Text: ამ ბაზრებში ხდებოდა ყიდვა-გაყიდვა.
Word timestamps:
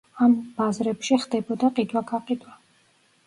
ამ 0.25 0.31
ბაზრებში 0.59 1.17
ხდებოდა 1.25 1.69
ყიდვა-გაყიდვა. 1.81 2.57